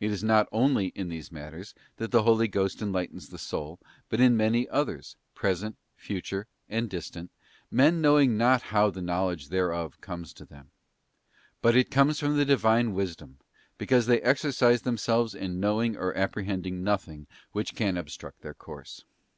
[0.00, 4.18] It is not only in these matters that the Holy Ghost enlightens the soul, but
[4.18, 10.68] in many others, present, future, and distant—men knowing not how the knowledge thereof comestothem.
[11.62, 13.36] Butit comes from the Divine Wisdom,
[13.76, 19.04] because they exercise themselves in knowing or apprehend ing nothing, which can obstruct their course.